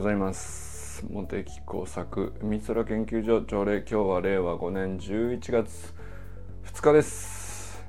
[0.00, 5.92] ございます茂木工作三空研究所朝礼今日は令和5年11月
[6.64, 7.84] 2日です。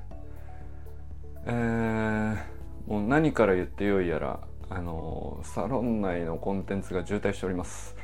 [1.46, 2.36] えー、
[2.86, 7.96] もう何から言ってよいやらあのサロン内のコンテンツが渋滞しております。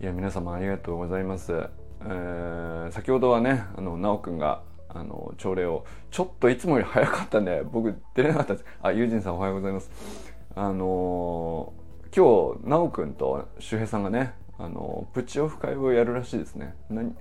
[0.00, 1.52] いや皆様ありがとうございます。
[1.52, 8.66] えー、先ほどはねあの直くんがあの朝礼をちょっといつもより早かったんで僕出れなかったです。
[8.80, 9.90] あユージンさんおはようございます。
[10.54, 11.72] あの
[12.14, 16.74] 今日奈くんと周平さんがねあのプチオフ会をやるらしいですね。
[16.90, 17.16] 何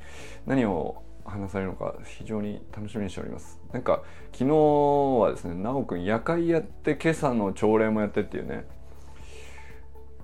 [0.46, 3.58] 何を話されるのか非常に楽しみにしております。
[3.72, 8.66] なんか昨日はですね奈くん夜会やって今朝の朝礼もやってっていうね。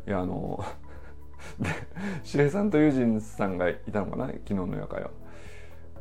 [0.05, 0.63] いやあの
[1.59, 1.69] で
[2.23, 5.11] 周平さんとユージンさんがいたのかな昨日の夜会は。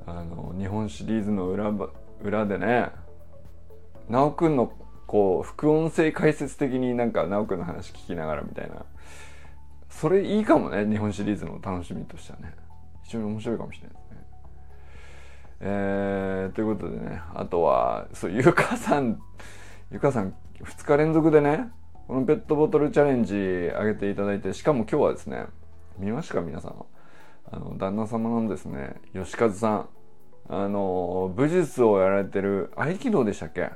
[0.09, 1.73] あの日本シリーズの裏
[2.21, 2.91] 裏でね
[4.09, 4.73] 奈くんの
[5.07, 8.85] こう副音声解説的になんか直くんの話聞きながらみたいな。
[9.89, 12.55] それいいかもね日本シリーズの楽しみとしてはね。
[13.05, 14.17] 非常に面白いかもしれないですね。
[15.61, 19.19] えー、ということでねあとはそうゆかさん
[19.91, 21.71] ゆかさん2日連続でね
[22.09, 25.47] このペットボトルチャレンジ上げていただいてしかも今日はですね
[25.99, 26.75] 見ましたか皆さん
[27.53, 28.97] あの旦那様のですね。
[29.13, 29.89] 吉和さん。
[30.49, 33.71] あの武術をやられてる合気道でしたっけ？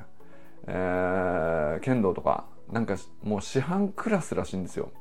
[0.67, 4.91] えー、剣道とかなんかもう師範クラスらしいんですよ。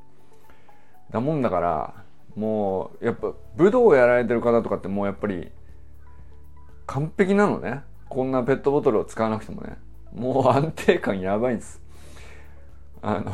[1.10, 1.94] だもんだから
[2.36, 5.50] もうやっぱ武道をやられてる方とかってもうやっぱり
[6.86, 7.82] 完璧なのね。
[8.08, 9.78] こんなペットボトルを使わなくてもね。
[10.12, 11.80] もう安定感やばいんです。
[13.02, 13.32] あの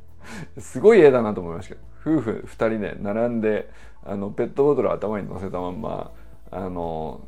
[0.58, 1.74] すごい絵だなと思いました。
[1.74, 3.70] けど夫婦2人で並んで
[4.02, 6.12] あのペットボトルを頭に乗せたまんま
[6.50, 7.20] あの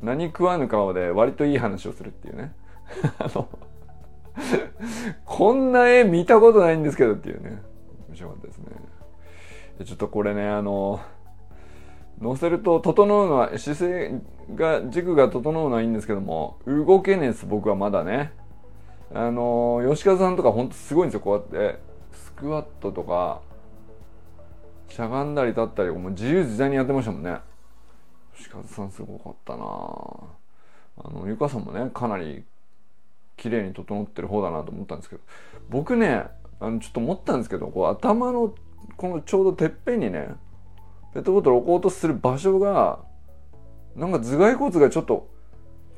[0.00, 2.54] 何食わぬ顔で割といい話をするっていうね。
[3.18, 3.48] あの
[5.24, 7.62] こんな絵見たことないんですけどっていうね。
[8.08, 8.66] 面白かったですね。
[9.84, 11.00] ちょっとこれねあの
[12.20, 14.20] 乗せると整うのは姿勢
[14.54, 18.32] が軸が整うのはいいんですけども動けねえです僕はまだね。
[19.14, 21.20] あの吉川さんとかほんとすごいんですよ。
[21.20, 21.78] こうやって
[22.12, 23.40] スクワットとか
[24.88, 27.38] しゃがんだり立ったりもう自由自在にやってましたもんね。
[28.36, 32.44] 吉川さんすごかったなあのゆかさんもねかなり
[33.36, 35.22] 綺麗に整ってる方だなと思ったんですけど
[35.68, 36.24] 僕ね
[36.60, 38.54] あのちょっと思ったんですけどこう頭の
[38.96, 40.28] このちょうどてっぺんにね
[41.14, 43.00] ペットボトル置こうとする場所が
[43.96, 45.28] なんか頭蓋骨がちょっと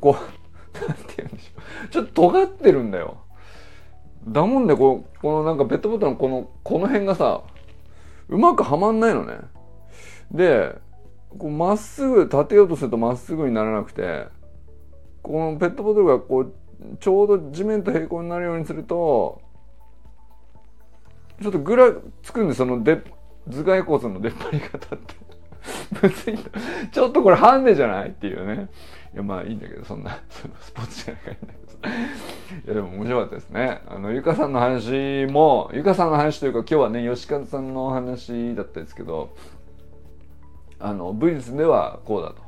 [0.00, 0.24] こう
[0.88, 1.88] なんて言うんでしょう。
[1.88, 3.18] ちょっと尖ってるんだよ。
[4.26, 7.42] だもんでこうこのなんかペットボトルのこのこの辺がさ
[8.28, 9.38] うまくはまんないのね。
[10.32, 10.76] で
[11.42, 14.26] まっすぐ立てようとするとまっすぐにならなくて
[15.22, 16.52] このペットボトルがこう
[17.00, 19.40] ちょうど地面と平行になるようにすると
[21.42, 23.02] ちょっとぐらつくんでそので
[23.48, 25.24] 頭蓋骨の出っ張り方って。
[26.02, 26.38] 別に
[26.92, 28.68] ちょっとこれハンデじゃないっていうね。
[29.14, 30.18] いやまあいいんだけどそんな
[30.60, 33.82] スポーツじゃないかいいんだけどいやでも面白かったですね。
[33.86, 39.34] あのゆかさんの話もゆかさんの話というか今日はね吉和さんの話だったんですけど
[40.78, 42.43] あの武術ではこうだと。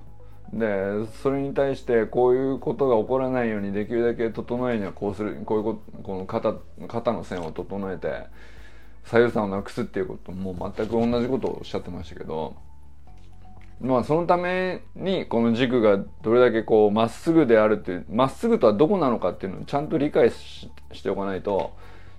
[0.53, 6.55] でそれに対してこういうことが起こらないようにできるだけ整えにはこうするこういうここの肩
[6.89, 8.27] 肩の線を整えて
[9.05, 12.57] 左右差をなくすっていうことも全く同じことをおっしゃってましたけど
[13.81, 20.71] まあそのためにこの軸がどれだけこうまっすぐであるっていうまっすぐとはどこなのかっていうのをちゃんと理解し
[21.03, 21.77] ておかないと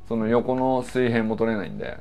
[0.08, 1.98] その横の水平も取れないんで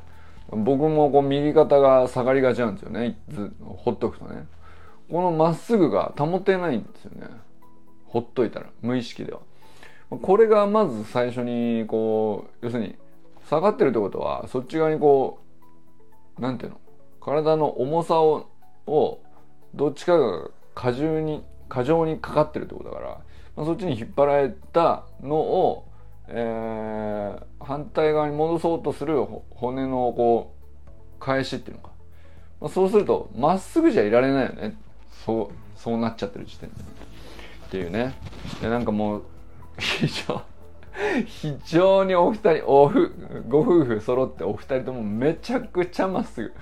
[0.50, 3.18] 僕もこう右肩が下がりがちなんですよね
[3.60, 4.46] ほっとくとね。
[5.10, 7.28] このまっすぐが保てないんですよね。
[8.06, 9.40] ほっといたら無意識では。
[10.10, 12.94] これがまず最初にこう要するに
[13.48, 15.40] 下がってるってことはそっち側にこ
[16.38, 16.80] うなんていうの
[17.20, 18.48] 体の重さを
[18.86, 19.18] を
[19.74, 23.08] どっちかが過重に過剰にかかってるってことだから、
[23.56, 25.88] まあ、そっちに引っ張られたのを、
[26.28, 30.54] えー、反対側に戻そうとする骨のこ
[30.86, 31.90] う返しっていうのか、
[32.60, 34.76] まあ、そうするとまっすぐじゃいられないよね。
[35.26, 36.76] そうそうなっちゃってる時点で
[37.66, 38.14] っていうね。
[38.62, 39.22] でなんかもう
[39.76, 40.42] 非常
[41.26, 43.12] 非常にお二人おふ
[43.48, 46.54] ご夫婦揃ってお二人ともめちゃくちゃまっすぐ。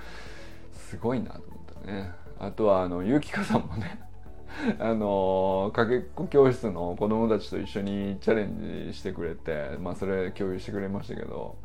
[0.73, 2.11] すごいなと思ったね。
[2.39, 4.01] あとはあのゆきかさんもね。
[4.79, 11.55] あのかけっこ教室の子供たちと一緒にチャレンジしてくれてまあそれ共有してくれましたけど。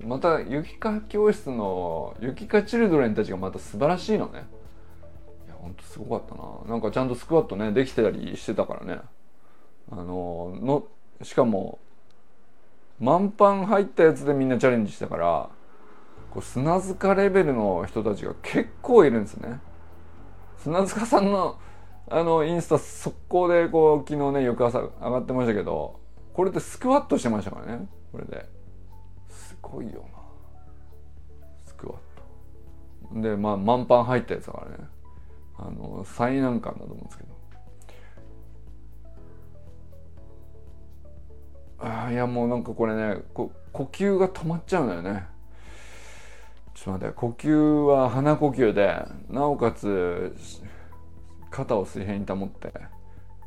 [0.00, 4.44] またゆきか教室のゆきかチルドレンたちがまた素晴らしいのね。
[5.64, 6.74] ほんとすごかったな。
[6.74, 9.00] なんかちゃんとスクワットねできてたりしてたからね。
[9.90, 10.84] あのの
[11.22, 11.78] しかも
[13.00, 15.50] 満帆入ったやつでみんなチャレンジしたから
[16.30, 19.60] こう砂塚レベルの人たちが結構いるんですね。
[20.58, 21.58] 砂塚さんの
[22.10, 25.98] あのインスタ速攻でこう昨日ね翌朝上がってましたけど
[26.34, 28.46] これでスクワットしてましたからねこれで。
[29.30, 30.20] すごいよな。
[31.64, 31.96] スクワッ
[33.14, 33.20] ト。
[33.22, 34.93] でまあ満パン入ったやつだからね。
[35.56, 37.34] あの最難関だと思うんですけど。
[41.80, 45.26] ああいやもうなんかこれねこ呼吸が止まっちゃうんだよね。
[46.74, 50.34] ちょっと待って呼吸は鼻呼吸でなおかつ
[51.50, 52.72] 肩を水平に保って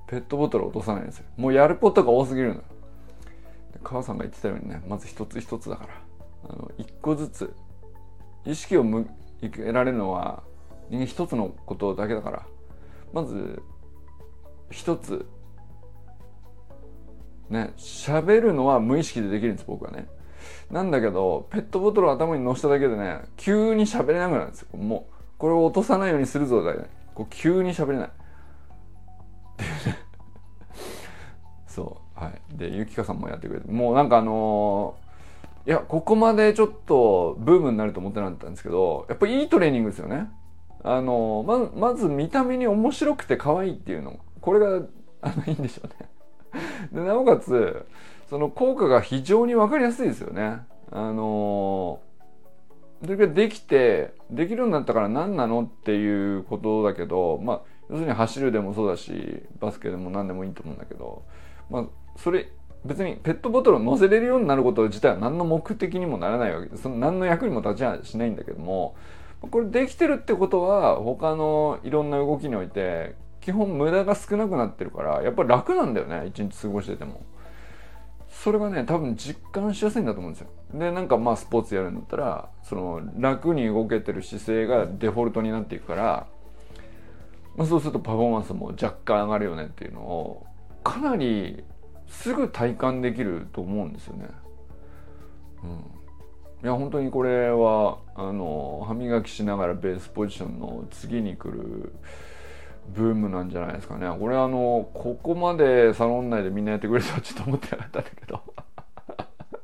[0.07, 1.25] ペットボトル落とさないんですよ。
[1.35, 2.63] もうやることが多すぎるの
[3.83, 5.89] 母さんが言ってたようにねまず一つ一つだから。
[6.49, 7.53] あの一個ずつ
[8.45, 9.09] 意識を向
[9.51, 10.43] けられるのは
[10.89, 12.45] 人間一つのことだけだから。
[13.13, 13.61] まず
[14.69, 15.25] 一つ。
[17.49, 20.07] ね喋るのは無意識でできるんです僕はね。
[20.69, 24.77] なんだけどペットボトルを頭に乗せただけでね急に喋れなくなるんですよ。
[24.77, 28.09] もうこれを落とさないようにするぞだよねこう急に喋れない。
[31.67, 32.57] そうはい。
[32.57, 33.71] でゆきかさんもやってくれて。
[33.71, 40.29] もうなんかあのー、いやここまでちょっとブームになると思ってなかったんですけどやっぱいいトレーニングですよね。
[40.83, 44.19] あの、ままず見た目に面白くて可愛いっていうの。
[44.41, 44.81] これが
[45.21, 46.09] あのいいんでしょうね。
[46.91, 47.85] でなおかつ
[48.29, 50.61] その効果が非常に分かりやすいですよね。
[50.91, 51.99] あの、
[53.01, 61.23] それができてできるようになったから何なのっていうことだけどまあ要するに走るでもそうだしバスケでも何でもいいと思うんだけど
[61.69, 61.85] まあ
[62.17, 62.51] それ
[62.85, 68.95] 別にペットボトルを乗せれるようになること自体は何の目的にもならないわけでその何の役にも立ちはしないんだけども
[69.41, 77.21] これできてるってことは他のいろんな動きにおいて基本無駄が少なくなってるからやっぱり楽なんだよね一日過ごしてても。
[78.29, 80.49] それがね多分実感しやすいんだと思うんですよ。
[80.73, 86.27] でなんかまあスポーツやるんだったらその楽に動けてる姿勢がデフォルトになっていくから、
[87.55, 90.45] まあ、そうするとパフォーマンスも若干上がるよねっていうのを
[90.83, 91.63] かなり
[92.07, 94.27] すぐ体感できると思うんですよね。
[95.63, 95.83] うん、
[96.63, 101.93] いや本当にこれはあの歯磨きしながらベースポジションの次に来る
[102.89, 104.09] ブームなんじゃないですかね。
[104.17, 108.41] これあのここまでサロン内でみんなやってくれるとはちょっと思ってなかったんだけど。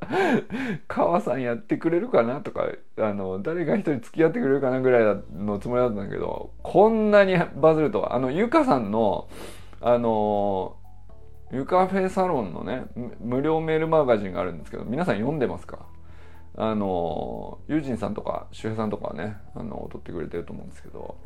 [0.86, 2.68] 川さんやってくれるかなとか
[2.98, 8.14] あの誰か一人付き合ってくれるかなぐらいのつもりだったんだけどこんなにバズるとは。
[8.14, 9.28] あのゆかさんの
[9.80, 10.76] あの
[11.50, 12.84] ゆかフェサロンのね
[13.20, 15.86] 無料メールマガジンがあるんですけど皆さん読んでますか？
[16.56, 21.16] あのユージンさんとか周平さんとかはねあの撮ってくれてると思うんですけど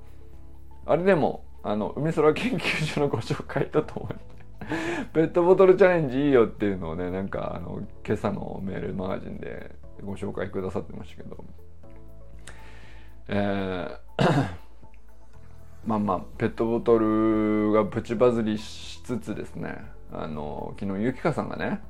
[0.86, 4.16] あれでもあの海空研究所のご紹介とともに
[5.12, 11.44] ペットボトルチャレンジいいよっていうのをねなんかあの今朝のメールマガジンでご紹介くださってましたけど
[13.28, 14.48] えー
[15.86, 19.76] まあまあペットボトルがプチバズりしつつですね
[20.12, 21.80] あの昨日ゆきかさんがね、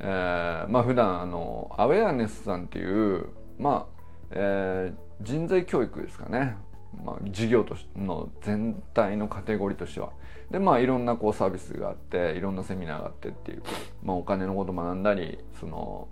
[0.00, 3.28] えー、まあ普段あのアウェアネスさんっていう
[3.58, 6.56] まあ、えー、人材教育ですかね。
[7.04, 10.10] まあ、事業との全体のカテゴリーとしては。
[10.50, 13.62] でまあいろんなこうサービスがあっていろんなセミナーがあってっていう、
[14.02, 16.08] まあ、お金のこと学んだりその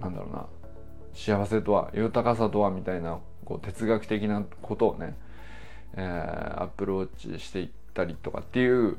[0.00, 0.46] なんだろうな
[1.14, 5.16] 幸せとは豊かさとはみたいなこう哲学的なことをね、
[5.96, 8.98] えー、アプローチしていったりとかっていう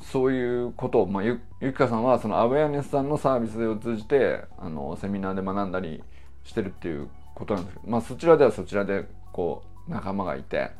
[0.00, 6.02] そういうことを、まあ、ゆゆきかさんはそのアウェアネスさんのサービスを通じてあのセミナーで学んだり
[6.44, 10.70] してるっていうことなんですけど、まあ、そちらではそちらでこう仲間がいて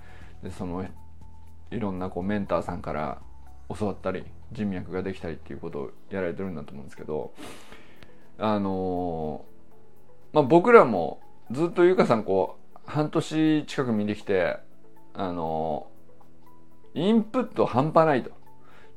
[0.42, 0.87] でその
[1.70, 3.20] いろんなこうメンターさんから
[3.76, 7.35] 教わったり人脈ができたりっていうことをやられてるんだと思うんですけど
[8.38, 9.44] あの
[10.32, 11.20] まあ僕らも
[11.50, 14.58] ずっとゆかさんこう半年近く見てきて
[15.14, 15.88] あの
[16.94, 18.30] インプット半端ないと。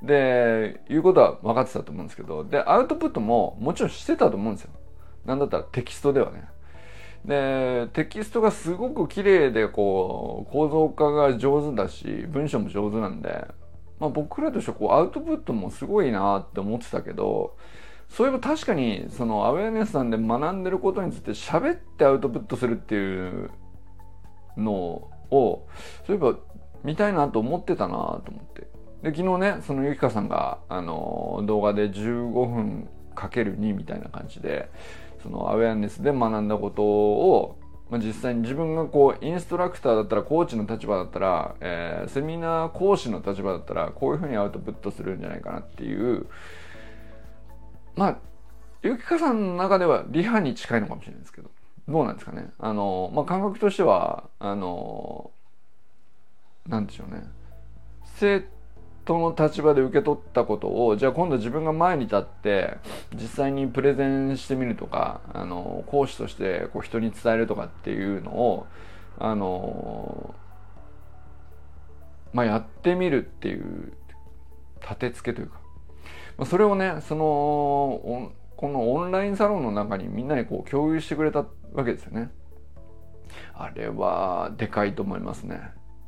[0.02, 4.72] で、いうことは分かってたと思うんですけど、で、アウトプットももちろんしてたと思うんですよ。
[5.26, 6.48] なんだったらテキストではね。
[7.26, 13.46] でテキストがすごく綺麗でこう構造化が上手だし文章も上手なんで、
[14.00, 17.58] まあ、僕らとしてはこうアウトプットもすごいなって思ってたけど
[18.08, 23.52] そういえば確かにそのアウェアネスさんで学んでることについて喋ってアウトプットするっていう
[24.58, 24.72] の
[25.30, 25.68] を
[26.08, 26.36] そういえば
[26.84, 28.68] 見たいなと思ってたなと思って
[29.04, 34.70] で昨日ねそのゆきかさんがあの動画で15分かける2みたいな感じで
[35.24, 37.58] そのアウェアネスで学んだことを、
[37.90, 46.28] まあ、実際に自分がこうインストラクターだったらコーチの立場だったら、えー、セミナー講師の立場だったらこういうふうにアウトプットするんじゃないかなっていう
[47.96, 48.18] まあ
[48.82, 51.50] ゆきかさんの中ではリハに近いのかもしれないですけど
[51.90, 52.52] どうなんですかね。
[52.60, 55.32] あの、まあ、感覚としてはあの
[56.68, 57.24] なんでしょうね。
[58.20, 58.46] 生
[59.10, 62.78] 徒の立場で受け取ったことをじゃあ今度自分が前に立って
[63.16, 68.68] 実際にプレゼンしてみるとかあの講師としてこう人に伝えるとかっていうのを
[69.18, 70.36] あの
[72.34, 73.94] まあやってみるっていう
[74.80, 75.60] 立て付けというか、
[76.38, 81.40] まあ、それをねそのこのオンラインサロンの中にみんなにこう共有してくれた
[81.74, 82.30] わけですよね。
[83.56, 85.60] あれはでかいと思いますね。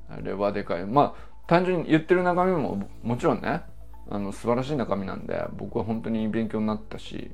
[0.08, 0.86] あれはでかい。
[0.86, 3.64] まあ単純に言ってる中身ももちろんね
[4.10, 7.32] あの素晴らしい中身なんで僕は本当に勉強になったし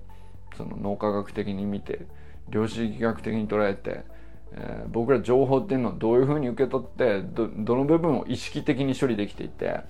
[0.55, 2.05] その脳科学的に見て
[2.49, 4.03] 量子力学的に捉えて、
[4.53, 9.81] えー、僕ら情報っていうのをどういうふうに受け取ってどどの部分を意識的に処理できていて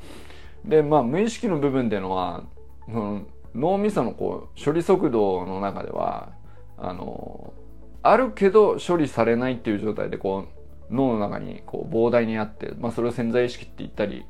[0.66, 2.44] でまあ無意識の部分っていうのは
[2.86, 6.34] その脳みそのこう処理速度の中では
[6.78, 7.54] あの
[8.04, 10.57] あるけど処理されないっていう状態でこう
[10.90, 14.26] 脳の中にこう膨大にあって、まあ、それを潜在意識って言ったり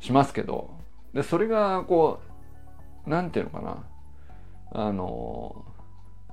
[0.00, 0.70] しますけど
[1.14, 2.20] でそれがこ
[3.06, 3.84] う何て言うのかな。
[4.74, 5.66] あの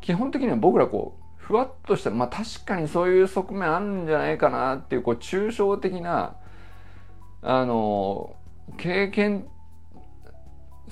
[0.02, 6.38] 基本的には僕らこうふわっとしたまあ確かにそういう側面あるんじゃないかなっていうこう抽象的な
[7.42, 8.36] あの
[8.78, 9.46] 経験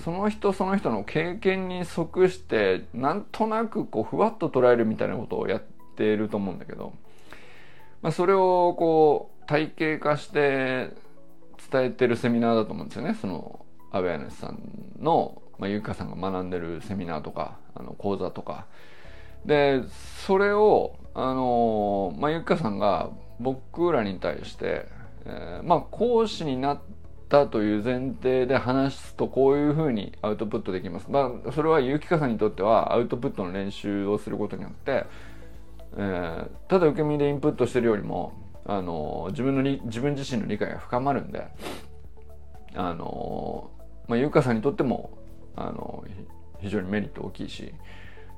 [0.03, 5.63] その人その人の経験に即してなんとなくこうふわっと捉えるみたいなことをやっ
[5.95, 6.93] ていると思うんだけど、
[8.01, 10.91] まあ、それをこう体系化して
[11.71, 14.59] 伝えてるセミナーだと思うんですよねそのアウェアネスさん
[14.99, 18.65] の、まあ、ゆかさんが学んでるセミナーとかあの講座とか
[19.45, 19.81] で
[20.25, 24.87] それをあの、まあ、ゆかさんが僕らに対して、
[25.25, 31.07] えー、まあ講師になってたという前提で話すとこういうふうにアウトプットできます。
[31.09, 35.05] まあ、それは結城さんにとってはアウトプットの練習をすることによって、
[35.95, 38.33] えー、ただ受け身でインプットしてるよりも、
[38.65, 41.47] あの自分の自分自身の理解が深まるんで、
[42.75, 43.71] あの
[44.07, 45.17] まあ、ゆかさんにとっても、
[45.55, 46.03] あの
[46.59, 47.73] 非常にメリット大きいし、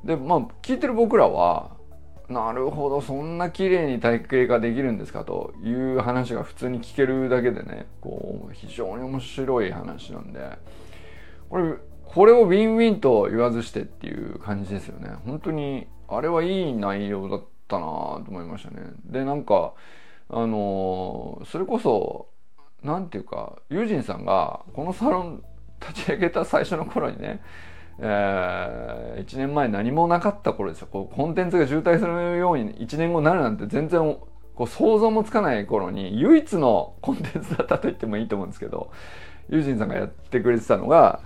[0.03, 1.77] で、まあ、聞いてる僕らは、
[2.29, 10.39] なるほどそんな綺麗に体系ができるんですかという話が普通に聞けるだけでねこう非常に面白い話なんで
[11.49, 11.73] これ
[12.13, 15.11] これをウィンウィンと言わずしてっていう感じですよね。
[15.25, 18.81] 本当にあれはいい内容だったなと思いましたね。
[19.05, 19.73] でなんか
[20.29, 22.27] あのそれこそ
[22.83, 25.43] 何て言うかユージンさんがこのサロン
[25.79, 27.41] 立ち上げた最初の頃にね
[28.01, 30.87] えー、1年前何もなかった頃ですよ。
[30.89, 34.17] こうコンテンツが渋滞するように1年後になるなんて全然
[34.55, 38.91] こう想像もつかない頃に唯一のコンテンツだったと言ってもいいと思うんですけど
[39.49, 41.21] ユージンさんがやってくれてたのが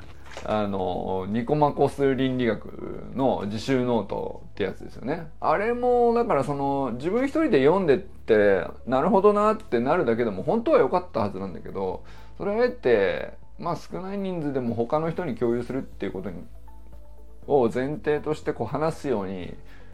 [0.45, 5.27] あのニコマコス倫理学の自習ノートってやつですよね。
[5.39, 12.03] あれもだからその自分一人で読んでってなるほどなってなるだけでも本当は良かったはずなんだけど
[12.37, 16.43] それあえてまあ少ない人数でも他の人に共有するっていうことに
[17.47, 19.53] を前提としてこう話すように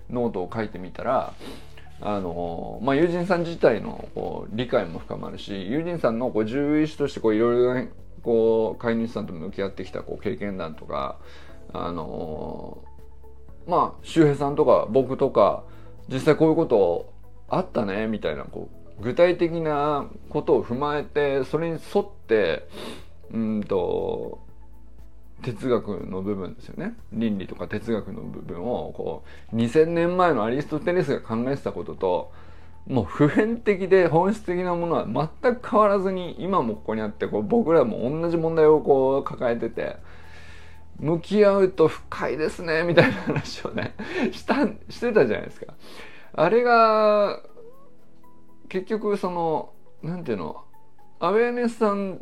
[0.09, 1.33] ノートを書いてみたら
[2.01, 7.89] あのまあ、友人さん自体のこう理解も深まるし友人さんのこう獣医師としていろいろ
[8.23, 11.17] こう飼い主さんと向き合ってきたこう経験談とか
[11.73, 12.83] あの
[13.67, 15.63] まあ周平さんとか僕とか
[16.07, 17.13] 実際こういうこと
[17.47, 22.67] あったねみたいなこう具体的なことを踏まえてそれに沿って
[23.31, 24.39] うんと
[25.41, 26.95] 哲学の部分ですよね。
[27.13, 29.23] 倫理とか哲学の部分をこ
[29.53, 32.31] う2000年前のアリストテレスが考えてたことと
[32.89, 35.05] もう普遍的で本質的なものは
[35.41, 39.97] 全く変わらずに今もここにあってこう僕らも同じ問題をこう抱えてて
[40.97, 43.93] 向き合うと深いですねみたいな話をね
[44.33, 45.73] したしてたじゃないですか。
[46.33, 47.41] あれが
[48.69, 50.63] 結局その何ていうの
[51.19, 52.19] アウェアネスさん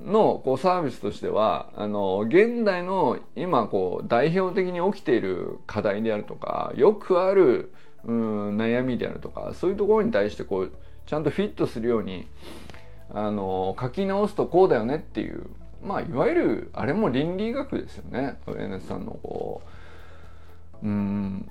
[0.00, 7.72] のこうサービスとしてはあの現代の今こう代表的に起きている課題であるとかよくある
[8.06, 10.72] うん悩みであるとかそういうところに対してこう
[11.06, 12.26] ちゃんとフィットするように
[13.12, 15.46] あの書き直すとこうだよねっていう
[15.82, 19.62] まあいわゆるあれも倫理学ですよね上根さんのこ
[20.82, 21.50] ううん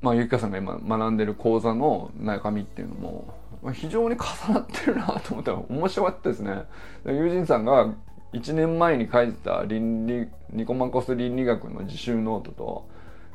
[0.00, 3.34] まあゆきかさんが今学んでる講座の中身っていうのも
[3.72, 6.62] 非常に重なってるなと思ったら面白かったですね。
[7.04, 7.92] 友人さんが
[8.32, 12.88] 1年前に書いてた倫理ニコマコス倫理学の自習ノートと、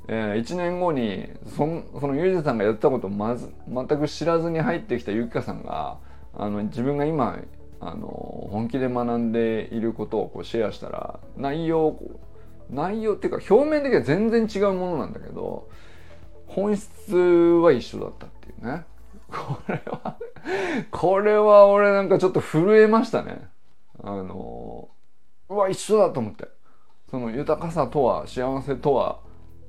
[0.07, 1.65] えー、1年後にそ
[2.00, 5.98] その友人さんがやったことをまず全く知らずに入ってきたゆきかさんが
[6.33, 7.39] あの自分が今
[7.79, 8.07] あの
[8.51, 11.98] 本気で学んでいることをこうシェアしたら内容
[12.69, 15.69] 内容っていうか表面的には全然違うものなんだけど
[16.48, 18.86] 本質は一緒だったっていうね。
[19.29, 20.17] これは
[20.91, 23.48] これは俺なんかちょっと震えましたね。
[24.03, 24.89] あの
[25.50, 26.48] うわ一緒だと思って。
[27.10, 29.19] その豊かさとは幸せとは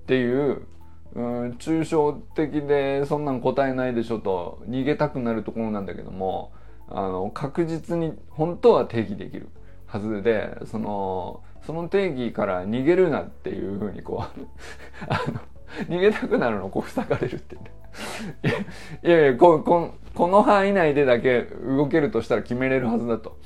[0.05, 0.67] っていう
[1.15, 6.53] うん抽象的でそんなん答えないでしょと逃げたくなるところなんだけども
[6.89, 9.49] あの確実に本当は定義できる
[9.87, 14.41] はずでそのその定義から逃げるなっていうふうにこう
[15.09, 15.41] あの
[15.89, 17.63] 逃げたくなるのをこう塞がれるってね。
[19.05, 23.39] いやいやこここの範囲内でだけ動けるとしたら決めれるはずだと。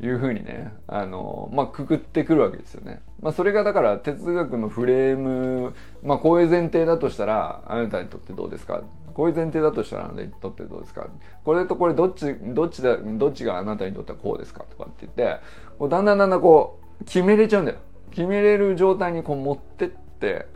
[0.00, 3.02] いうふうにねあのまあくくってくるわけですよね。
[3.20, 8.82] まあ、それがだから哲学のフレームまあこういう前提だとしたらあなたにとってどうですか？
[9.14, 11.06] こういう前提だとしたらあなたにとってどうですか？
[11.44, 14.64] これとこれどっちどっちだどっちがあなたにとってはこうですか？
[14.64, 15.40] とかって言って
[15.78, 17.78] こうだんだんだんだんこう決めれちゃうんだよ。
[18.10, 20.46] 決めれる状態にこう持ってって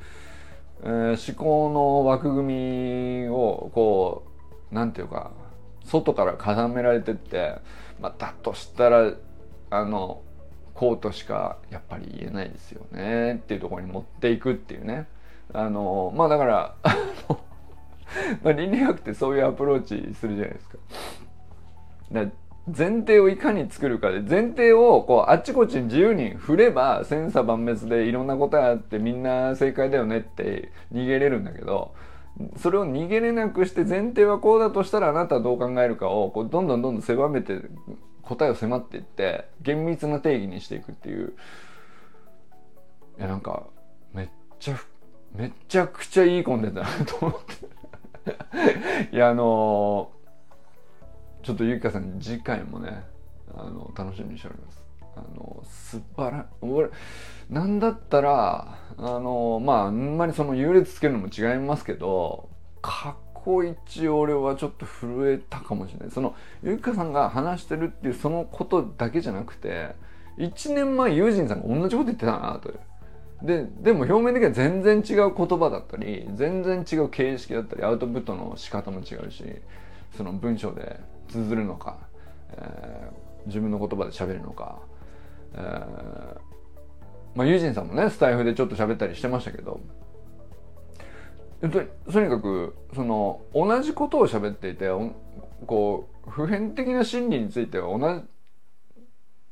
[0.82, 4.24] えー、思考の枠組みをこ
[4.72, 5.30] うなんていうか
[5.84, 7.56] 外から固められてって、
[8.00, 9.12] まあ、だとしたら
[9.70, 10.22] あの
[10.74, 15.06] こうとしかやっぱり言えないですよねっていうところに持っていくっていうね
[15.52, 16.74] あのまあだから
[18.42, 20.78] まあ倫理学ってそういうアプローチするじゃないですか。
[22.12, 22.26] だ
[22.66, 31.94] 前提をいかに作るかで前提をこうあっちこっちに自由に振れば千差万別でいろんなことがあってみんな正解だよねって逃げれるんだけど
[32.56, 37.60] それを逃げれなくして前提はこうだとしたらあなたはどう考えるかをこうどんどんどんどん狭めて
[38.30, 41.34] 答えを迫っていって厳密な定義にしていくっていう。
[43.18, 43.66] いやなんか
[44.14, 44.80] めっちゃ
[45.34, 47.32] めちゃくちゃいいコンテンツだなと思っ
[49.10, 49.10] て。
[49.16, 50.20] いやあのー
[51.42, 53.02] ちょっとゆきかさん次回もね
[53.54, 54.82] あの楽しみにしております。
[55.16, 56.90] あの素晴ら俺
[57.48, 62.48] なんだったらあのまああんまりその優劣つけるのも違いますけど
[62.82, 66.10] 過去一俺はちょっと震えたかもしれない。
[66.10, 69.94] そのゆきかさんが話してるっていうそのことだけじゃなくて
[70.38, 72.80] 1年前ユージンさんが同じこと言ってたなという。
[73.42, 79.44] ででも表面的には全然違う言葉だったり全然違う形式だったりアウトプットの仕方も違うし
[80.14, 81.98] その文章で綴るのか、
[82.52, 84.80] えー、自分の言葉で喋るのか、
[85.54, 86.38] えー、
[87.34, 89.80] まあユージンさんもねスタイフでちょっと喋ったりしてましたけど
[91.60, 91.68] と
[92.12, 94.88] とにかくその同じことを喋っていて
[95.66, 98.24] こう普遍的な真理については同じ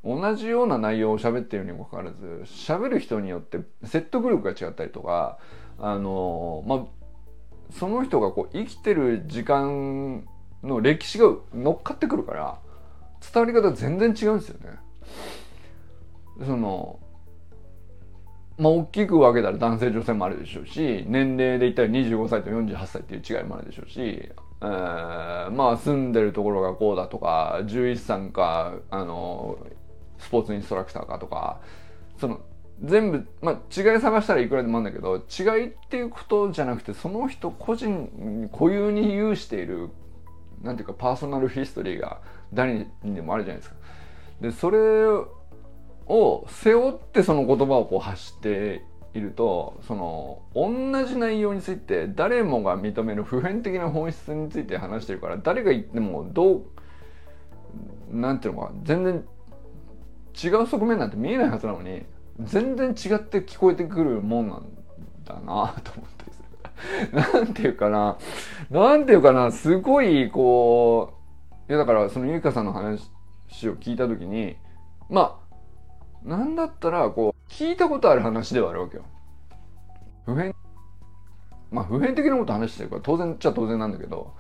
[0.05, 5.39] 同じような内容を喋っているにもかかわらず喋る人によって説得力が違ったりとか
[5.79, 6.85] あのまあ
[7.79, 10.27] その人がこう生きてる時間
[10.63, 12.59] の歴史が乗っかってくるから
[13.33, 14.79] 伝わり方全然違うんですよね。
[16.47, 17.01] その
[18.59, 29.59] まあ大きく分けたら男性女性もあるでしょうし年齢で言ったら25歳と48歳っていう違いもあるでしょうし、えー、まあ住んでるところがこうだとか獣医師さんかあの
[30.19, 31.61] スポーツインストラクターかとか
[32.21, 32.41] その
[32.83, 39.91] 全部、まあ、違い探したらいくらでもあるんだけど違いっていうことじゃなくてその人個人固有に有している
[40.63, 42.21] なんていうかパーソナルヒストリーが
[42.53, 43.77] 誰にでもあるじゃないですか。
[44.41, 45.38] でそれを
[46.09, 48.83] を背負ってその言葉をこう発して
[49.15, 50.71] いるとその同
[51.05, 56.63] じ内容について誰もが認める普遍的な本質について話してるから誰が言ってもどう
[58.11, 59.25] なんていうのか全然
[60.43, 62.05] 違う側面なんて見えないはずなのに
[62.41, 64.67] 全然違って聞こえてくるもんなん
[65.25, 66.19] だなと思って
[67.13, 68.19] なんていうかな、
[68.71, 71.15] なんていうかな、すごい、こ
[71.69, 73.03] う、いやだからそのゆいかさんの話
[73.69, 74.57] を聞いた時に、
[75.11, 75.48] まあ、
[76.25, 79.05] なんだったら、こう、聞いたことある話ではあるわけよ。
[80.27, 80.55] 普遍、
[81.71, 84.35] まあ普遍的なこと話してるから当然っちゃ当然なんだけど、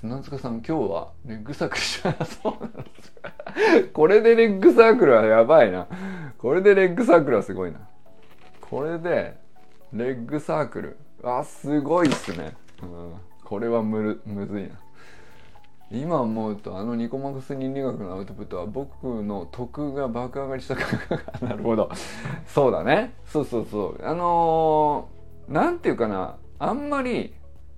[0.00, 2.12] 砂塚さん今日はレッグサークルしそう
[2.60, 3.32] なんですか？
[3.94, 5.86] これでレッグサークルはやばいな。
[6.38, 7.78] これでレッグサークルはすごいな。
[8.60, 9.36] これで、
[9.92, 10.96] レッグサークル。
[11.22, 14.70] あすごいっすね、うん、これはむむずいな
[15.92, 20.82] 今思うとあのニコマクス倫理学のアウトプットは僕の徳が爆上がりしたか
[21.40, 21.90] らなるほど。
[22.46, 23.14] そうだね。
[23.26, 24.00] そうそうそう。
[24.02, 26.36] あのー、なんていうかな。
[26.58, 27.34] あんまり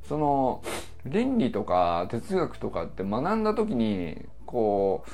[0.09, 0.63] その
[1.07, 5.11] 倫理とか哲学とかって学んだ時にこう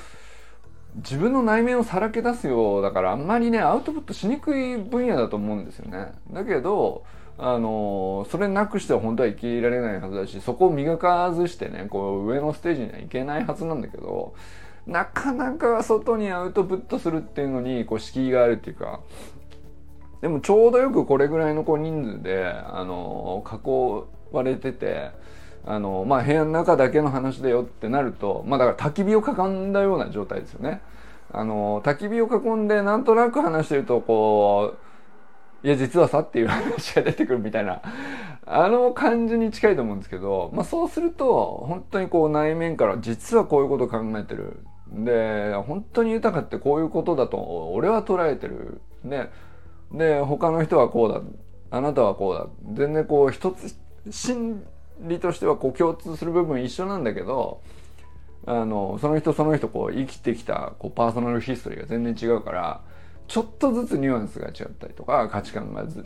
[0.96, 6.12] 自分の内面をさらけ出すようだからあんまりねアウトプットしにくい分野だと思うんですよね。
[6.32, 7.04] だけど
[7.42, 14.34] あのそれなくしては本当は生きられないはずだしそこを磨かずしてねこう上のステージにはいけないはずなんだけど
[14.86, 19.00] なかなか外にアウトプットするっていうのにこう敷居があるっていうか
[20.20, 25.10] でもちょうどよくこれぐらいのこう人数であの加工われてて
[25.64, 30.82] あのまあ部屋の中だけの話だよってなるとまあだから焚き火を囲んだような状態ですよね。
[31.32, 34.89] あの焚き火を囲んでなんとなく話してるとこう
[35.62, 37.82] いや実はさっていう話が出てくるみたいな。
[38.46, 44.64] あの感じに近いと思うんですけど、まあ、そうすると本当にこう内面から実はこういうことを考えてる。
[44.92, 48.80] で本当に豊かってこういうことだと俺は捉えてる。
[49.04, 49.30] で
[49.92, 51.20] で他の人はこうだ。
[51.72, 52.48] あなたはこうだ。
[52.74, 53.76] 全然こう一つ
[54.10, 54.64] 心
[55.02, 57.60] 理としてはこう共通する部分一緒なんだけど
[58.46, 62.80] あのその人その人こう生きてきたこうパーソナルヒストリーが全然違うから
[63.30, 66.04] ちょっとずつニュアンスが違ったりとか価値観がず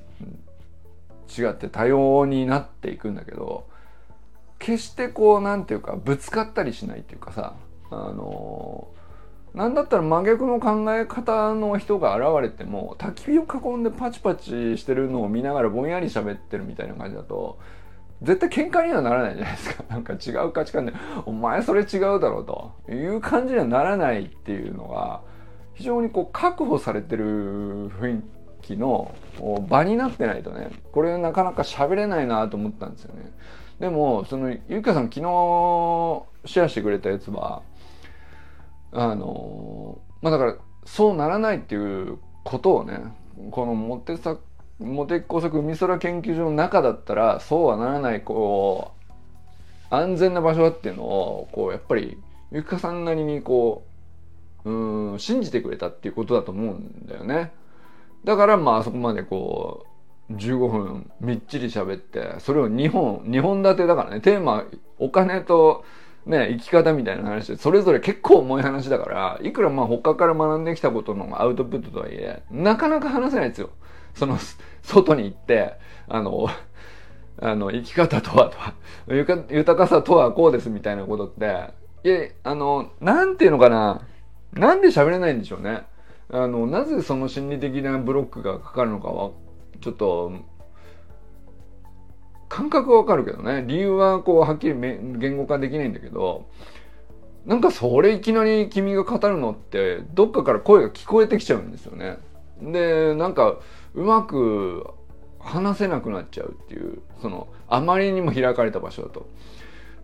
[1.38, 3.66] 違って多様になっていくんだけど
[4.58, 7.54] 決してこうなんていうかぶつかったりしないっていうかさ
[7.90, 8.88] あの
[9.54, 17.58] なんだったら真逆の考え方の人が現れても焚き火を囲んでパチパチしてるのを見ながらぼんやり喋ってるみたいな感じだと
[18.20, 19.84] 絶対喧嘩にはならないじゃないですか。
[19.90, 20.92] なんか違う価値観で、
[21.26, 25.20] お前それ違うだろうという感じにはならないっていうのが、
[25.74, 28.22] 非常にこう確保されてる雰囲
[28.62, 29.14] 気の
[29.68, 33.32] 場になってないとね、これなかなか喋れないなと思ったんですよね。
[33.80, 35.20] でも、その、ゆきかさん昨日
[36.46, 37.62] シェアしてくれたやつは、
[38.92, 43.00] あの、まあだから、そうならないっていうことをね、
[43.50, 44.40] このモテ作
[44.80, 48.92] 茂木工作海空研究所の中だったらそうはならないこ
[49.90, 52.18] う安全な場所だっていうのをこうやっぱり
[52.50, 53.93] ゆきかさんなりにこう
[54.64, 57.52] うん信じてくれたっていうことだと思うんだよね。
[58.24, 59.86] だからまあそこまでこ
[60.30, 64.64] う15分みっちり喋ってそれを2本2本立てだからねテーマ
[64.98, 65.84] お金と
[66.24, 73.70] ね生き方みたいな話でそれぞれ結構重い話だからいくらまあ他から学んできたことのアウトプットとはいえなかなか話せないですよ。
[74.14, 74.38] その、
[74.82, 75.74] 外に行って、
[76.08, 76.48] あの、
[77.40, 78.74] あの、生き方とは、とは、
[79.50, 81.72] 豊かさとはこうですみたいなことって、
[82.04, 84.06] いや、あの、なんていうのかな、
[84.54, 85.82] なんで喋れないんでしょうね。
[86.30, 89.30] あの、なぜその心理的なブロックがかかるのかは、
[89.80, 90.32] ちょっと、
[92.48, 93.64] 感覚はわかるけどね。
[93.66, 96.46] 理由はこう、はっきり言語化できないんだけど、
[97.46, 102.18] なんかそれいきなり君が語るのって、どっかから声が聞こえてきちゃうんですよね。
[102.62, 103.58] で、なんか、
[103.94, 104.86] うまく
[105.44, 109.28] 話せなくなっちゃうっていうそのあまりにも開かれた場所だと。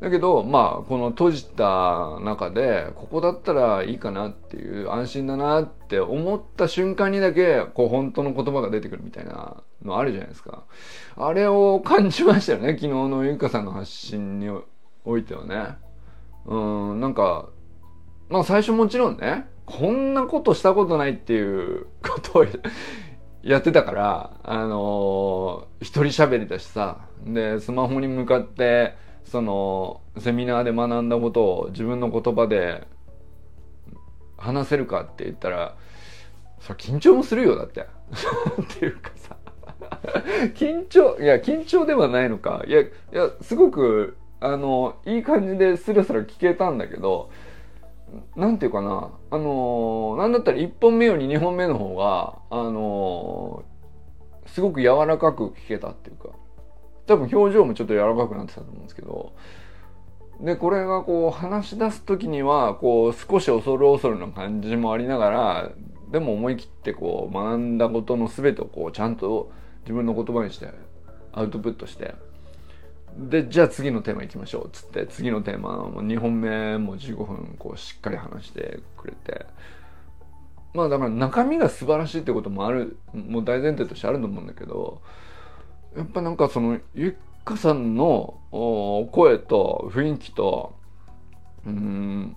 [0.00, 10.64] だけどまあこの閉じた中でここだったらいいかなっていう安心だなって思った瞬間にだけこう本当の言葉が出てくるみたいなのあるじゃないですか。
[11.16, 14.48] あれを感じましたよね昨日のゆかさんの発信に
[15.04, 15.76] おいてはね。
[16.46, 16.56] う
[16.94, 17.50] んなんか
[18.30, 22.46] まあ最初もちろんねこんなことしたことないっていうことを
[23.42, 28.94] やってたから、あのー、一人喋りだしさ、で、スマホに向かって、
[29.30, 32.84] その、セミナーで学んだことを自分の言葉で
[34.36, 35.76] 話せるかって言ったら、
[36.58, 37.82] それ緊張もするよ、だって。
[38.60, 39.36] っていうかさ、
[40.56, 42.64] 緊張、いや、緊張ではないのか。
[42.66, 47.30] いや、いや、すごく、あの、いい感じでスラスラ聞けたんだけど、
[48.34, 53.62] なんていうかな、あのー、なんだったら1本目より2本目の方が、あの、
[54.46, 56.30] すごく柔らかく聞けたっていうか、
[57.10, 59.32] 多分表情もちょっと柔らかくなってたと思うんですけど、
[60.40, 65.72] で、これがこう話し出す時には、こう少し恐る恐るな感じもありながら、
[66.12, 69.50] でも思い切ってこう学んだことの全てをこうちゃんと
[69.82, 70.70] 自分の言葉にして
[71.32, 72.14] アウトプットして、
[73.18, 74.70] で、じゃあ次のテーマ行きましょうっ。
[74.70, 79.46] つって、次のテーマも2本目も15分こうしっかり話してくれて。
[80.74, 85.02] まあだから中身が素晴らしいってこともある、もう大前提としてあると思うんだけど、
[85.96, 88.38] やっぱなんかその、ゆっかさんの
[89.12, 90.74] 声と雰囲気と、
[91.66, 92.36] うん、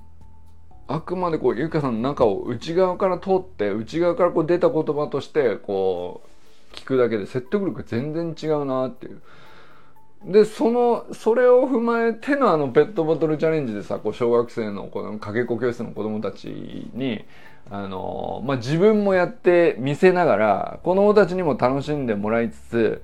[0.87, 6.23] あくまでこう、ゆっかさんの中を内側から通って、内側からこう出た言葉として、こ
[6.71, 9.21] う、聞くだけで説得力が全然違うなっていう。
[10.25, 16.47] で、その、それを踏まえてのあのペットボトルチャレンジでさ、こう小学生のこのかけっこ教室の子供たち
[16.93, 17.25] に、
[17.69, 23.03] あの、まあ、自分もやって見せながら、子供たちにも楽しんでもらいつつ、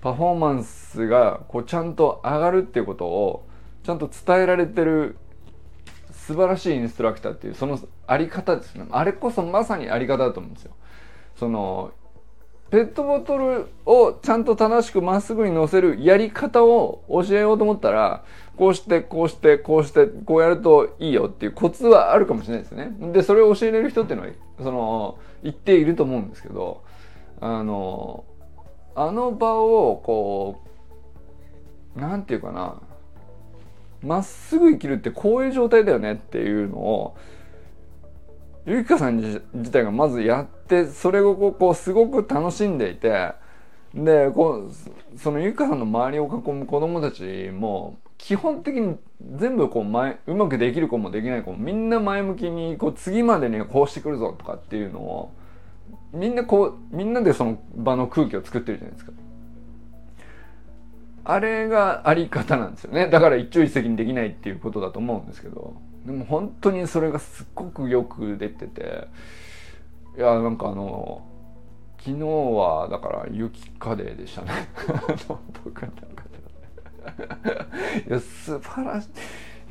[0.00, 3.46] パフォーマンスがこうちゃんと上がるっていうことを、
[3.82, 5.16] ちゃんと伝えられてる
[6.12, 8.86] 素晴らしいインストラクターっていう、そのあり方ですね。
[8.90, 10.72] あれこそまさにあり方だと思うんですよ。
[11.36, 11.92] その、
[12.70, 18.24] ペットボトルをちゃんと正しくまっすぐに乗せるやり方を教えようと思ったら、
[18.56, 22.90] こうして、こうして、こうして、こうやるといいよっていうコツはあるかもしれないですね。
[23.12, 26.82] で、それを教えれる人っていうのは、その、一定いると思うんですけど、
[27.40, 28.24] あの、
[28.98, 30.60] あの場をこ
[31.96, 32.80] う、なんていうかな
[34.02, 37.16] まっすぐ生きるってこういう状態だよねっていうのを
[38.66, 43.32] ゆきかさん自体がまずやってそれをこうすごく楽しんでいて
[43.94, 48.96] でこうそのゆきかさんの周りを囲む子供たちも基本的に
[49.36, 55.32] 全部こう前うまくできる子もできない子もみんな前向きにこう次までにこうしてくるぞとかっていうのを
[56.12, 59.12] みんなこうみんなでその場の空気を作ってるじゃないですか。
[61.24, 63.08] あれがあり方なんですよね。
[63.08, 65.74] だから一朝一夕にできないっていうことだと思うんですけど。
[66.06, 69.08] でも本当にそれがすっごくよく出てて。
[70.16, 71.22] いやなんかあの
[71.98, 74.68] 昨日はだから雪カレーでしたね。
[75.64, 76.22] 僕の中
[77.16, 79.08] でいや素晴らしい。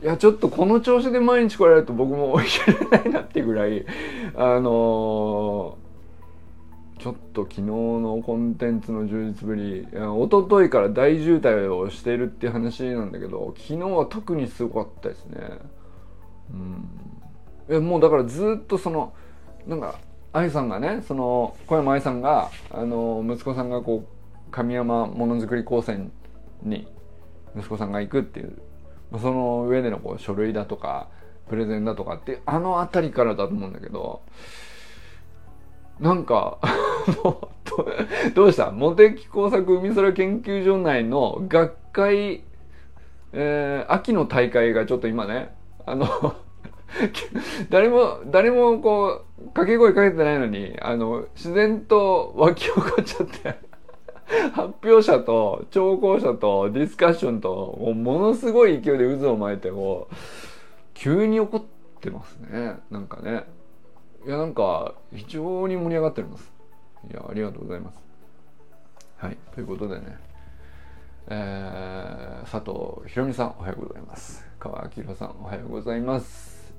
[0.04, 3.84] いやちょっとこの調子で毎日来られると僕も追い切れないなっていうぐらい
[4.36, 5.87] あのー
[7.00, 15.38] ちょっと昨日のコンテンツの充実ぶり一昨日から大渋滞をしているっていう話なんだけど昨日は特にすごかったですね。
[16.52, 16.90] うん。
[17.70, 19.14] えもうだからずっとその
[19.68, 20.00] なんか
[20.34, 26.12] 愛さんがねその小山愛さんがあの息子さんがこう神山ものづくり高専
[26.64, 26.88] に
[27.56, 28.58] 息子さんが行くっていう
[29.20, 31.10] その上でのこう書類だとか
[31.50, 34.22] プレゼンだとかってあの辺りからだと思うんだけど
[36.00, 36.60] なんか
[38.36, 38.72] どうした？
[38.72, 42.44] 茂木工作海空研究所内の学会、
[43.34, 45.56] えー、秋の大会がちょっと今ね、
[45.86, 46.08] あの
[47.70, 53.56] 誰も、誰もこう、掛け声かけてないのに、あの、自然と湧き起こっちゃって
[54.54, 60.16] 発表者と聴講者とディスカッションと、もものすごい勢いで渦を巻いて、こう、
[60.94, 62.78] 急に起こってますね。
[62.90, 63.44] なんかね。
[64.28, 66.52] いやなんか非常に盛り上がっております。
[67.10, 67.98] いやありがとうございます。
[69.16, 70.18] はいということでね。
[71.30, 74.46] えー、佐藤ひろみさんおはようございます。
[74.60, 76.74] 川明さんおはようございます。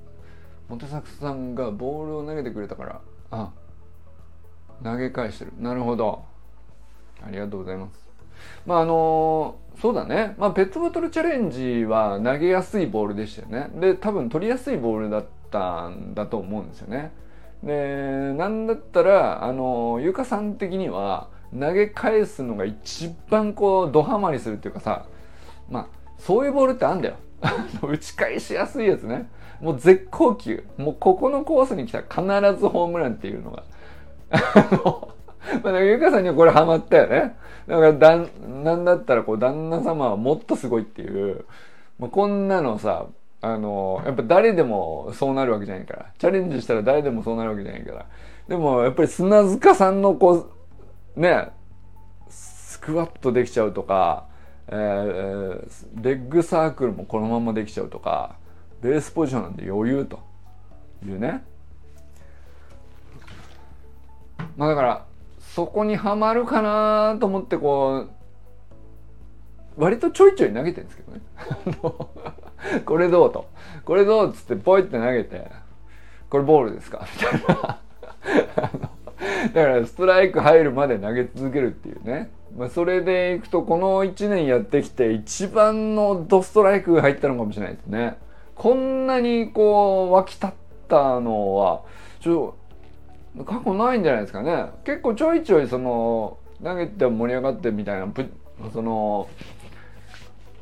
[0.67, 3.51] モテサクさんがボールを投げてくれたからあ
[4.83, 5.53] 投げ返してる。
[5.57, 6.23] なるほど。
[7.25, 8.07] ありがとうございます。
[8.67, 13.71] まああのそうだね、まあ、ペットボトルチャレンジは投げやすいボールでしたよね。
[13.73, 17.11] で多分取りやすいボールだったんだと思うんですよね。
[17.63, 25.05] でなんだったらあのゆかさん的には投げ返すのが一番こうドハマりするっていうかさ
[25.69, 27.15] まあそういうボールってあんだよ。
[27.81, 29.29] 打ち返しやすいやつね。
[29.61, 30.63] もう絶好球。
[30.77, 33.63] もうここのコースに来たら必ずホームランっていうのが。
[34.31, 35.09] あ の
[35.63, 37.35] まあ、ゆかさんにはこれハマったよね。
[37.67, 41.45] だからだんなんだったらこう旦那様はもっとすごいっていう、
[41.97, 43.05] まあ、こんなのさ
[43.41, 46.05] あのやっぱ誰でもそうなるわけじゃないから。
[46.17, 48.05] チャレンジしたら誰でもそうなるわけじゃないから。
[48.47, 50.51] でもやっぱり砂塚さんのこ
[51.15, 51.49] うね
[52.29, 54.25] スクワットできちゃうとか、
[54.67, 55.67] えー、
[56.01, 58.35] レッグサークルもこのままできちゃうとか
[58.81, 60.19] ベースポジションなんで余裕と
[61.05, 61.43] いうね。
[64.57, 65.05] まあだから
[65.39, 68.07] そこにはまるかなと思ってこ
[69.77, 71.21] う割とちょいちょい投げてるんですけどね。
[72.85, 73.47] これどうと。
[73.85, 75.49] これどうっつってポイって投げて、
[76.29, 77.05] これボールですか？
[77.15, 77.79] みたいな。
[79.53, 82.29] だからストライク入るまで投げ続けるっていうね。
[82.57, 88.17] まあ、それでいくとこの1年やってきて一番のドストライクが入ったのかもしれないですね。
[88.55, 90.49] こんなにこう湧き立っ
[90.87, 91.81] たのは
[92.19, 92.55] ちょ
[93.35, 94.65] っと過去ないんじゃないですかね。
[94.83, 98.07] 結構ちょいちょいその投げて盛り上がってみたいな
[98.73, 99.27] その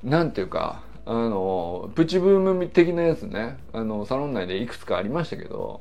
[0.04, 3.58] なんていうかあのプチブーム的なやつね。
[3.72, 5.80] あのサロン内でいくつかありましたけど。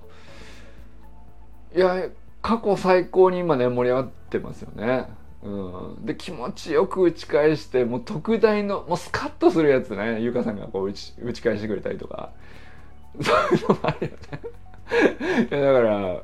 [1.75, 2.09] いや
[2.43, 5.09] 過去最高に今ね盛り上がってますよね。
[5.43, 10.21] うん、で気持ちよく打ち返してもう特大のもうスカッとするやつね。
[10.21, 12.31] ゆかさんがこう打ち打ち返してくれたりとか。
[13.21, 15.49] そういうのもあるよね。
[15.51, 16.23] いやだから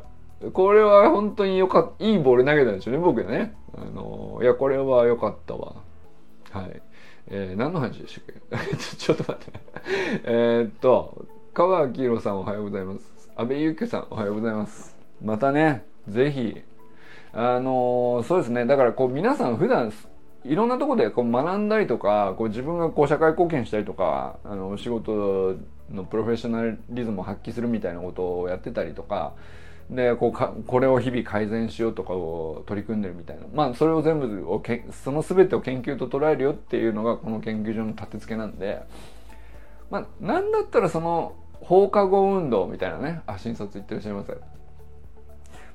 [0.52, 3.56] これは本当によかいいボール投げたんでしょうね僕ね。
[3.76, 5.74] あのいやこれは良かったわ。
[6.52, 6.82] はい。
[7.34, 8.24] えー、何の話でしたっ
[8.60, 8.76] け？
[8.76, 9.60] ちょっと待って。
[10.24, 13.30] えっと川明宏さんおはようございます。
[13.36, 14.94] 安倍ゆきさんおはようございます。
[15.22, 16.60] またねぜひ
[17.32, 18.66] あのー、そうですね。
[18.66, 19.90] だからこう皆さん普段
[20.44, 25.54] いろんなところでこう学んだりとかこう自分がこう社会貢献したりとかあのお仕事
[25.90, 29.32] のプロフェッショナリズムを発揮するみたいなことをやってたりとか
[29.90, 33.42] でこうかこれを日々改善しようとかを取り組んでるみたいな。
[33.52, 38.82] まあそれを全部をけその全てを研究と捉えるよっていうのがこの研究所の立て付けなんで。
[39.90, 43.22] まあなんだったらその放課後運動みたいなね。
[43.26, 44.40] あ新卒言ってらっしゃいませ、ま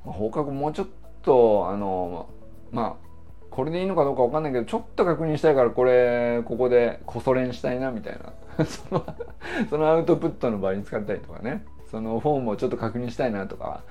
[0.07, 0.87] あ、放課後もうちょっ
[1.21, 2.29] とあの
[2.71, 3.07] まあ
[3.51, 8.33] これでいいのかどうかわかんないけどちょっと確認したいからこれここでこそ練したいなみたいな。
[8.65, 9.05] その
[9.69, 11.63] そのアウトプットの場合に使ったりとかね。
[11.89, 13.83] そのフォームをちょっと確認したいなとか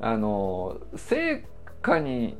[0.00, 1.44] あの成
[1.80, 2.36] 果に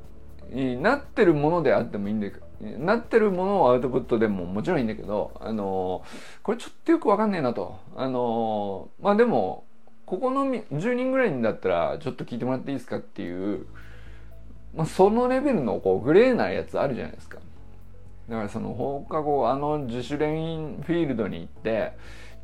[0.80, 6.04] なってるものであってもいいんだけどなってるものをアウトプットでももちろんいいんだけどあの
[6.42, 7.80] これちょっとよくわかんねえなと。
[7.96, 9.64] あのまあでも
[10.06, 13.66] ここの10人ぐらいにだったらちょっと聞いてもらっていいですかっていう、
[14.74, 17.38] まあ、そのレベルのこうグレーなやつあるじゃないですか。
[18.28, 21.92] だからその放課後あの自主練フィールドに行って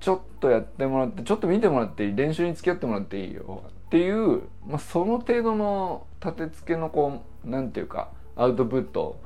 [0.00, 2.16] ちょっとやってもらってちょっと見てもらっていい？
[2.16, 3.62] 練習に付き合ってもらっていいよ？
[3.86, 9.20] っていう、まあ、その程度の立て付けのこうなんていうかアウトプット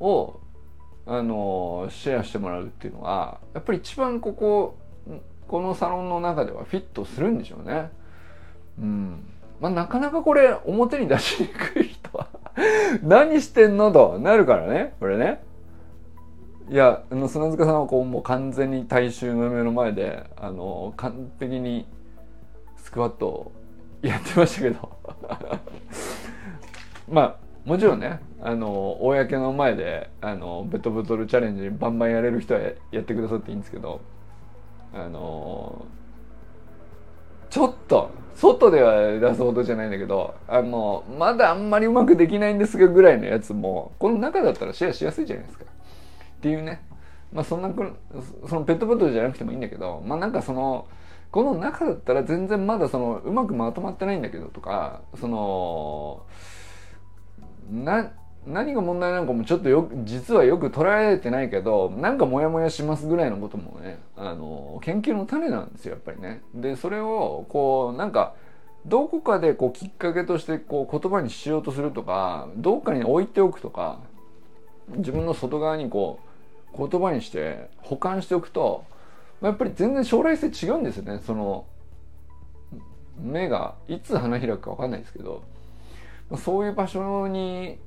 [0.00, 0.40] を
[1.06, 4.76] あのシェアしてもらうっていうのはやっぱり一番ここ
[5.46, 7.90] このサロンの中ではフィットするんでしょうね。
[8.78, 9.24] うん
[9.60, 12.28] まあ、なかなかこれ表に出しにくい人は
[13.02, 15.42] 何してんのとなるからねこれね。
[16.70, 21.86] いやあの砂塚さんはこうもう完全に大衆の目の前であの完璧に
[22.76, 23.52] スクワットを
[24.02, 24.98] やってましたけど。
[27.10, 34.00] まあもちろんねあの公の前であのペットボトルチャレンジバンバンやれる人はやってくださっていいんですけど
[34.94, 35.84] あの
[37.50, 45.64] ちょっと外では出すほどじゃないんだけどあのまだあんまりうまくできないんですがぐらいのやつもこの中だったらシェアしやすいじゃないですか。
[46.38, 46.82] っていうね
[47.32, 47.70] まあそんな
[48.48, 50.86] そのペットボトルじゃなくてもいいんだけどまあなんかその
[51.30, 56.22] この中だったら全然まだそのうまくまとまってないんだけどとかその
[57.70, 58.12] な
[58.46, 66.40] 何が問題なのかもちょっとよ実はよく捉えてないけどなんかモヤモヤしますぐらいのこともねあの研究の種なんですよやっぱりね。
[66.54, 68.34] でそれをこうなんか
[68.86, 74.00] どこかでこうきっかけとしてこう言葉にしようとするとかどっかに置いておくとか
[74.96, 76.27] 自分の外側にこう
[76.76, 78.84] 言葉にして保管しておくと
[79.40, 81.66] やっぱり全然将来性違うんですよねその
[83.18, 85.42] 目がいつ花開くか分かんないですけど
[86.36, 87.78] そういう場所に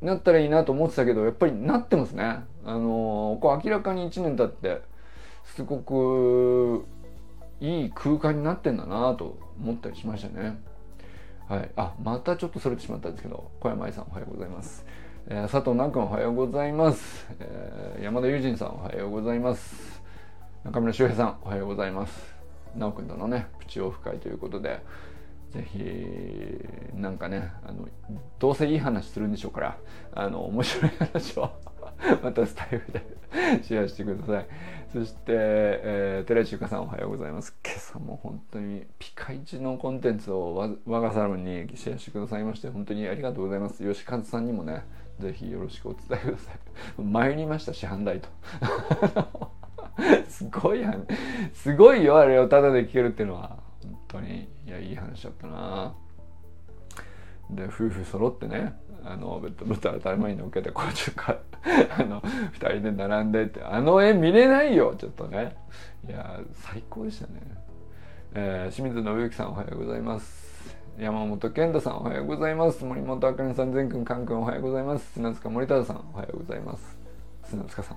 [0.00, 2.44] なったらいいなと思ってたけどやっぱりなってますね。
[2.64, 4.82] あのこう明らかに1年経って
[5.44, 6.84] すごく
[7.60, 10.58] いい空間になってんだなと思ったりしましたね。
[11.48, 14.84] はい、あまたちょっとそれてしまったんですけど小山愛さんおはようございます。
[15.28, 20.02] えー、佐藤南君おはようございます、えー、山田友人さんおはようございます。
[20.64, 22.34] 中村修平さんおはようございます。
[22.76, 24.80] 直君とのねプチオフ会ということで
[25.52, 27.86] ぜひなんかねあの
[28.40, 29.78] どうせいい話するんでしょうから
[30.12, 31.50] あの面白い話を
[32.20, 33.06] またスタイルで
[33.62, 34.46] シェアしてください。
[34.92, 37.56] そして、えー、寺地ゆかさんおはようございます。
[37.64, 43.88] 今朝も本当にピカイチのコンテンツを我がサロンにシェアしてくださいまして本当にありがとうございます。
[43.88, 44.84] 吉和さんにもね
[45.22, 47.02] ぜひよろしくお伝えください。
[47.02, 48.28] 参りました市販代と。
[50.28, 51.06] すごいやん
[51.52, 55.94] すごいよあれをタダで聞けるっていうのは本当にいやいい話だったな。
[57.50, 61.22] で夫婦揃ってねあのベッドのタラ前に乗っけてこうちょっと
[62.02, 65.56] あの2人で並んでってあの絵見れないよちょっとね。
[66.08, 67.40] いや最高でしたね、
[68.34, 70.51] えー、清水信之さんおはようございます。
[70.98, 72.84] 山本健太さんおはようございます。
[72.84, 75.12] 森本あかねさん善くんかんくんおはようございます。
[75.14, 76.98] 砂塚森田さんおはようございます。
[77.44, 77.96] 砂塚さん。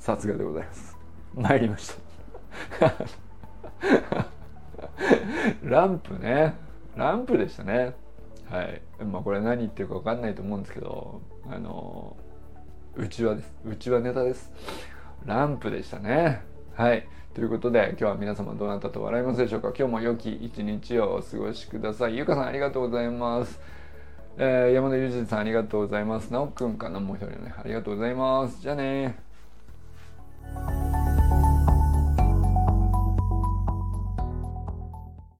[0.00, 0.98] さすがでございます。
[1.34, 1.94] 参りまし
[2.80, 2.94] た。
[5.62, 6.54] ランプね。
[6.96, 7.94] ランプでしたね。
[8.50, 8.82] はい。
[9.04, 12.16] まあこれ何言ってるか分かんないと思うんですけどあの
[12.96, 13.54] うちわです。
[13.64, 14.52] うちわネタです。
[15.24, 16.42] ランプでしたね。
[16.74, 17.06] はい。
[17.34, 19.68] ということで今日は皆様どうなったと笑いますでしょうか？
[19.68, 22.16] 今日も良き一日をお過ごしください。
[22.18, 23.58] ゆかさんありがとうございます、
[24.36, 26.30] えー、山田裕二さんありがとうございます。
[26.30, 27.00] なおくんかな？
[27.00, 27.54] もう一人ね。
[27.56, 28.60] ありがとうございます。
[28.60, 29.18] じゃあね